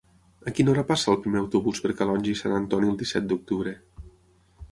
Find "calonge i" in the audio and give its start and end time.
2.01-2.39